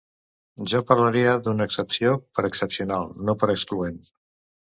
Jo 0.71 0.79
parlaria 0.91 1.35
d’una 1.47 1.67
excepció 1.71 2.15
per 2.39 2.47
excepcional, 2.49 3.07
no 3.29 3.37
per 3.45 3.51
excloent. 3.57 4.03